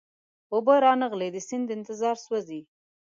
اوبه 0.53 0.75
را 0.83 0.91
نغلې 1.01 1.27
د 1.31 1.37
سیند 1.47 1.67
انتظار 1.77 2.15
سوزی 2.25 2.61